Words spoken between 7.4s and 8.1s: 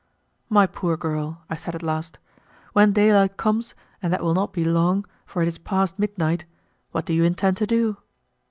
to do?"